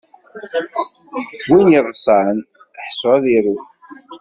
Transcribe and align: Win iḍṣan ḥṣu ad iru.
Win 1.51 1.67
iḍṣan 1.79 2.37
ḥṣu 2.87 3.07
ad 3.15 3.25
iru. 3.35 3.57